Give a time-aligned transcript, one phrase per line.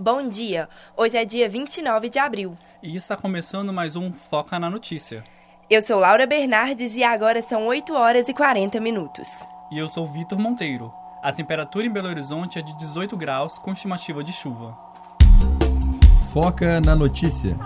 [0.00, 0.68] Bom dia!
[0.96, 2.56] Hoje é dia 29 de abril.
[2.80, 5.24] E está começando mais um Foca na Notícia.
[5.68, 9.28] Eu sou Laura Bernardes e agora são 8 horas e 40 minutos.
[9.72, 10.94] E eu sou Vitor Monteiro.
[11.20, 14.78] A temperatura em Belo Horizonte é de 18 graus, com estimativa de chuva.
[16.32, 17.56] Foca na Notícia.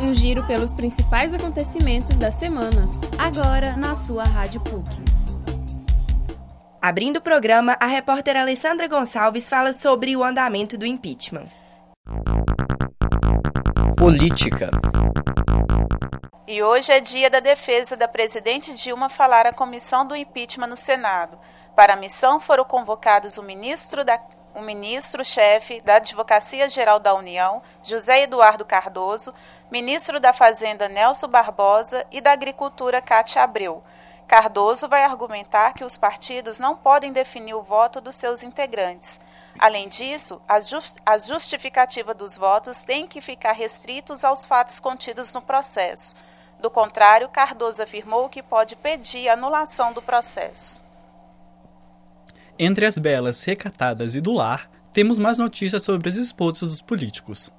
[0.00, 2.88] Um giro pelos principais acontecimentos da semana.
[3.18, 5.17] Agora na sua Rádio PUC.
[6.80, 11.48] Abrindo o programa, a repórter Alessandra Gonçalves fala sobre o andamento do impeachment.
[13.96, 14.70] Política.
[16.46, 20.76] E hoje é dia da defesa da presidente Dilma falar à comissão do impeachment no
[20.76, 21.36] Senado.
[21.74, 24.20] Para a missão foram convocados o ministro da
[24.54, 29.32] o ministro-chefe da Advocacia Geral da União, José Eduardo Cardoso,
[29.70, 33.84] ministro da Fazenda Nelson Barbosa e da Agricultura Cátia Abreu.
[34.28, 39.18] Cardoso vai argumentar que os partidos não podem definir o voto dos seus integrantes.
[39.58, 46.14] Além disso, a justificativa dos votos tem que ficar restritos aos fatos contidos no processo.
[46.60, 50.78] Do contrário, Cardoso afirmou que pode pedir anulação do processo.
[52.58, 57.50] Entre as belas, recatadas e do lar, temos mais notícias sobre as esposas dos políticos.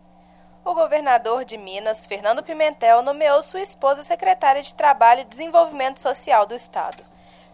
[0.69, 6.45] O governador de Minas, Fernando Pimentel, nomeou sua esposa secretária de Trabalho e Desenvolvimento Social
[6.45, 7.03] do Estado.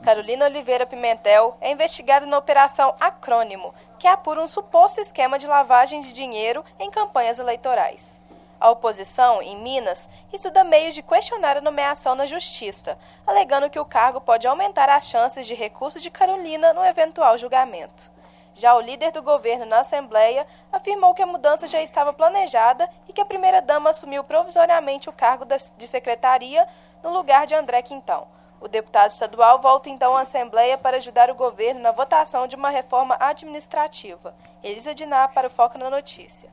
[0.04, 6.02] Carolina Oliveira Pimentel é investigada na Operação Acrônimo, que apura um suposto esquema de lavagem
[6.02, 8.20] de dinheiro em campanhas eleitorais.
[8.60, 13.86] A oposição, em Minas, estuda meios de questionar a nomeação na Justiça, alegando que o
[13.86, 18.14] cargo pode aumentar as chances de recurso de Carolina no eventual julgamento.
[18.56, 23.12] Já o líder do governo na Assembleia afirmou que a mudança já estava planejada e
[23.12, 25.46] que a primeira-dama assumiu provisoriamente o cargo
[25.78, 26.66] de secretaria
[27.04, 28.26] no lugar de André Quintão.
[28.62, 32.70] O deputado estadual volta então à Assembleia para ajudar o governo na votação de uma
[32.70, 34.34] reforma administrativa.
[34.64, 36.50] Elisa Diná para o Foco na Notícia.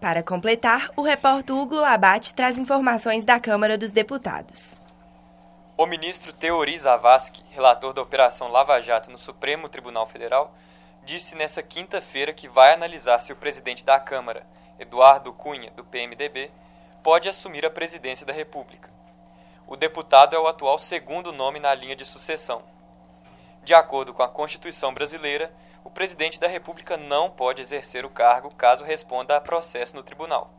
[0.00, 4.76] Para completar, o repórter Hugo Labate traz informações da Câmara dos Deputados.
[5.76, 10.54] O ministro Teori Zavascki, relator da Operação Lava Jato no Supremo Tribunal Federal,
[11.04, 14.46] disse nesta quinta-feira que vai analisar se o presidente da Câmara,
[14.78, 16.50] Eduardo Cunha, do PMDB,
[17.02, 18.90] pode assumir a presidência da República.
[19.66, 22.62] O deputado é o atual segundo nome na linha de sucessão.
[23.62, 25.52] De acordo com a Constituição brasileira,
[25.84, 30.52] o presidente da República não pode exercer o cargo caso responda a processo no tribunal.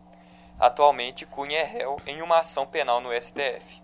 [0.60, 3.82] Atualmente, Cunha é réu em uma ação penal no STF.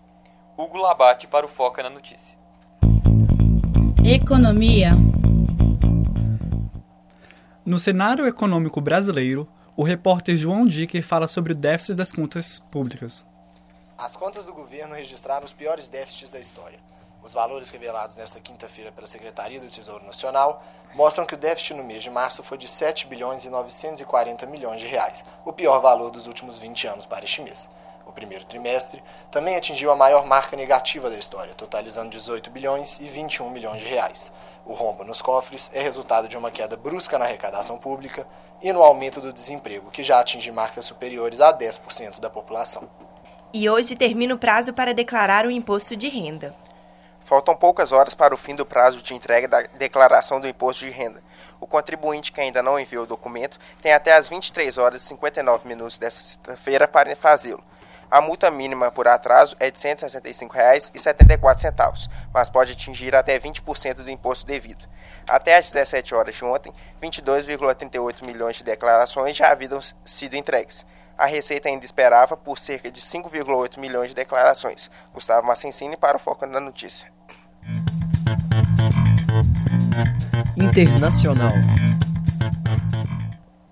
[0.56, 2.38] Hugo Labate para o Foca na Notícia.
[4.04, 4.92] Economia.
[7.64, 13.24] No cenário econômico brasileiro, o repórter João Dicker fala sobre o déficit das contas públicas.
[13.96, 16.80] As contas do governo registraram os piores déficits da história.
[17.22, 20.60] Os valores revelados nesta quinta-feira pela Secretaria do Tesouro Nacional
[20.92, 24.80] mostram que o déficit no mês de março foi de 7 bilhões e 940 milhões
[24.80, 27.68] de reais, o pior valor dos últimos 20 anos para este mês.
[28.12, 33.08] O primeiro trimestre também atingiu a maior marca negativa da história, totalizando 18 bilhões e
[33.08, 34.30] 21 milhões de reais.
[34.66, 38.26] O rombo nos cofres é resultado de uma queda brusca na arrecadação pública
[38.60, 42.86] e no aumento do desemprego, que já atinge marcas superiores a 10% da população.
[43.50, 46.54] E hoje termina o prazo para declarar o imposto de renda.
[47.24, 50.90] Faltam poucas horas para o fim do prazo de entrega da declaração do imposto de
[50.90, 51.22] renda.
[51.60, 55.66] O contribuinte que ainda não enviou o documento tem até as 23 horas e 59
[55.68, 57.62] minutos desta sexta-feira para fazê-lo.
[58.12, 64.10] A multa mínima por atraso é de R$ 165,74, mas pode atingir até 20% do
[64.10, 64.84] imposto devido.
[65.26, 66.70] Até às 17 horas de ontem,
[67.02, 70.84] 22,38 milhões de declarações já haviam sido entregues
[71.16, 74.90] a Receita ainda esperava por cerca de 5,8 milhões de declarações.
[75.14, 77.12] Gustavo Massensini para o Foco na Notícia.
[80.56, 81.52] Internacional.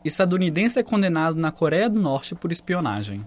[0.04, 3.26] Estadunidense é condenado na Coreia do Norte por espionagem.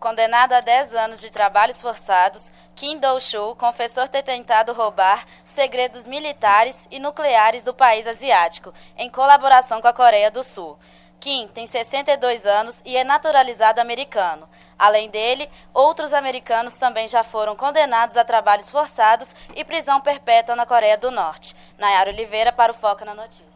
[0.00, 6.88] Condenado a 10 anos de trabalhos forçados, Kim Do-shu confessou ter tentado roubar segredos militares
[6.90, 10.78] e nucleares do país asiático, em colaboração com a Coreia do Sul.
[11.20, 14.48] Kim tem 62 anos e é naturalizado americano.
[14.78, 20.64] Além dele, outros americanos também já foram condenados a trabalhos forçados e prisão perpétua na
[20.64, 21.54] Coreia do Norte.
[21.76, 23.50] Nayara Oliveira para o Foco na Notícia.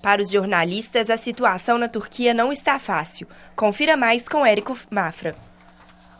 [0.00, 3.26] Para os jornalistas, a situação na Turquia não está fácil.
[3.56, 5.47] Confira mais com Érico Mafra.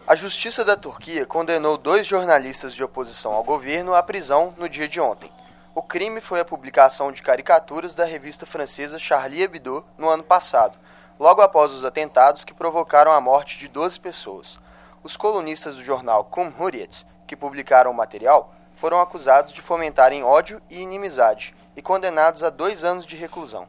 [0.09, 4.89] A Justiça da Turquia condenou dois jornalistas de oposição ao governo à prisão no dia
[4.89, 5.31] de ontem.
[5.75, 10.79] O crime foi a publicação de caricaturas da revista francesa Charlie Hebdo no ano passado,
[11.21, 14.59] logo após os atentados que provocaram a morte de 12 pessoas.
[15.03, 20.81] Os colunistas do jornal Cumhuriyet, que publicaram o material, foram acusados de fomentarem ódio e
[20.81, 23.69] inimizade e condenados a dois anos de reclusão.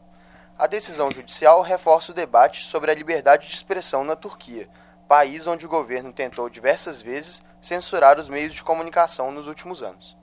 [0.57, 4.69] A decisão judicial reforça o debate sobre a liberdade de expressão na Turquia,
[5.09, 10.15] país onde o governo tentou diversas vezes censurar os meios de comunicação nos últimos anos.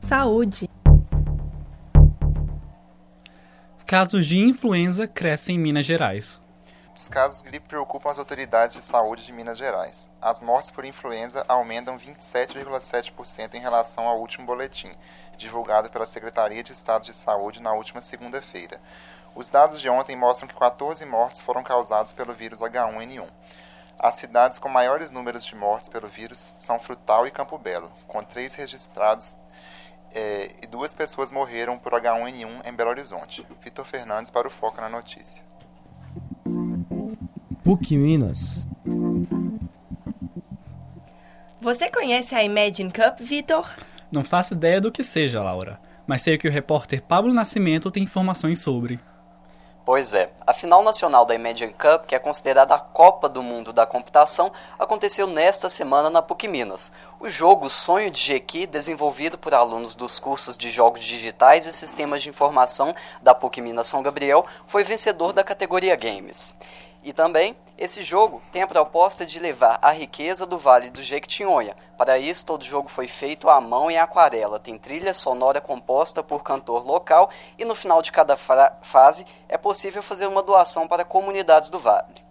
[0.00, 0.68] Saúde.
[3.86, 6.40] Casos de influenza crescem em Minas Gerais.
[6.96, 10.10] Os casos de gripe preocupam as autoridades de saúde de Minas Gerais.
[10.20, 14.90] As mortes por influenza aumentam 27,7% em relação ao último boletim,
[15.36, 18.80] divulgado pela Secretaria de Estado de Saúde na última segunda-feira.
[19.34, 23.28] Os dados de ontem mostram que 14 mortes foram causadas pelo vírus H1N1.
[23.98, 28.22] As cidades com maiores números de mortes pelo vírus são Frutal e Campo Belo, com
[28.22, 29.36] três registrados
[30.14, 33.46] é, e duas pessoas morreram por H1N1 em Belo Horizonte.
[33.62, 35.42] Vitor Fernandes para o Foco na Notícia.
[37.64, 38.66] PUC Minas.
[41.60, 43.68] Você conhece a Imagine Cup, Vitor?
[44.10, 48.04] Não faço ideia do que seja, Laura, mas sei que o repórter Pablo Nascimento tem
[48.04, 48.98] informações sobre.
[49.88, 53.72] Pois é, a final nacional da Imagine Cup, que é considerada a Copa do Mundo
[53.72, 56.92] da computação, aconteceu nesta semana na PUC Minas.
[57.18, 62.22] O jogo Sonho de Jequi, desenvolvido por alunos dos cursos de Jogos Digitais e Sistemas
[62.22, 66.54] de Informação da PUC Minas São Gabriel, foi vencedor da categoria Games.
[67.02, 71.76] E também, esse jogo tem a proposta de levar a riqueza do Vale do Jequitinhonha.
[71.96, 76.42] Para isso, todo jogo foi feito à mão em aquarela, tem trilha sonora composta por
[76.42, 81.70] cantor local e no final de cada fase é possível fazer uma doação para comunidades
[81.70, 82.26] do Vale.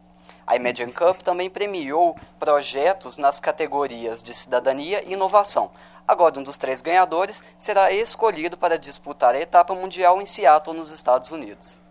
[0.45, 5.71] A Imagine Cup também premiou projetos nas categorias de cidadania e inovação.
[6.07, 10.89] Agora, um dos três ganhadores será escolhido para disputar a etapa mundial em Seattle, nos
[10.91, 11.81] Estados Unidos.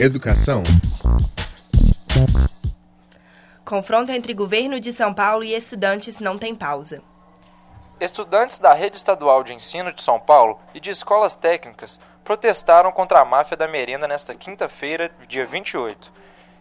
[0.00, 0.64] Educação.
[3.64, 7.00] Confronto entre governo de São Paulo e estudantes não tem pausa.
[8.00, 13.20] Estudantes da Rede Estadual de Ensino de São Paulo e de escolas técnicas protestaram contra
[13.20, 16.12] a máfia da merenda nesta quinta-feira, dia 28.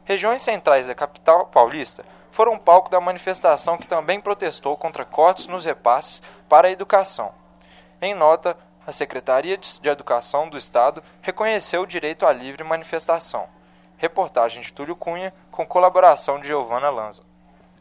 [0.05, 5.65] Regiões centrais da capital paulista foram palco da manifestação que também protestou contra cortes nos
[5.65, 7.33] repasses para a educação.
[7.99, 13.47] Em nota, a Secretaria de Educação do Estado reconheceu o direito à livre manifestação.
[13.97, 17.23] Reportagem de Túlio Cunha, com colaboração de Giovana Lanza.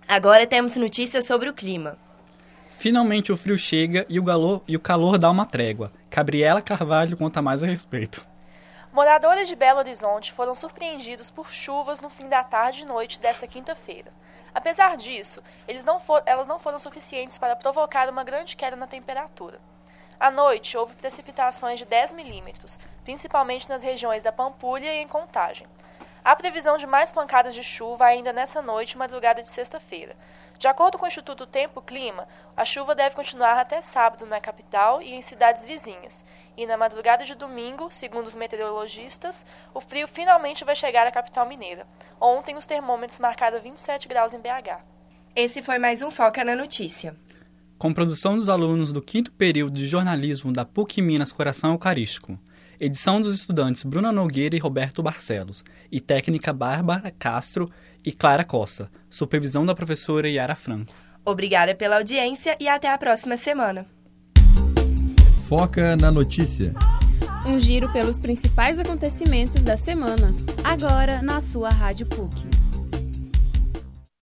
[0.07, 1.99] Agora temos notícias sobre o clima.
[2.79, 5.93] Finalmente o frio chega e o, galor, e o calor dá uma trégua.
[6.11, 8.27] Gabriela Carvalho conta mais a respeito.
[8.93, 13.47] Moradores de Belo Horizonte foram surpreendidos por chuvas no fim da tarde e noite desta
[13.47, 14.13] quinta-feira.
[14.55, 15.43] Apesar disso,
[15.85, 19.59] não for, elas não foram suficientes para provocar uma grande queda na temperatura.
[20.23, 25.67] À noite, houve precipitações de 10 milímetros, principalmente nas regiões da Pampulha e em Contagem.
[26.25, 30.15] Há previsão de mais pancadas de chuva ainda nessa noite e madrugada de sexta-feira.
[30.57, 35.03] De acordo com o Instituto Tempo Clima, a chuva deve continuar até sábado na capital
[35.03, 36.25] e em cidades vizinhas.
[36.57, 39.45] E na madrugada de domingo, segundo os meteorologistas,
[39.75, 41.85] o frio finalmente vai chegar à capital mineira.
[42.21, 44.85] Ontem, os termômetros marcaram 27 graus em BH.
[45.35, 47.19] Esse foi mais um Foca na Notícia
[47.82, 52.38] com produção dos alunos do quinto período de jornalismo da PUC Minas Coração Eucarístico,
[52.79, 57.69] edição dos estudantes Bruna Nogueira e Roberto Barcelos, e técnica Bárbara Castro
[58.06, 60.94] e Clara Costa, supervisão da professora Yara Franco.
[61.25, 63.84] Obrigada pela audiência e até a próxima semana.
[65.49, 66.73] Foca na notícia.
[67.44, 70.32] Um giro pelos principais acontecimentos da semana,
[70.62, 72.46] agora na sua Rádio PUC.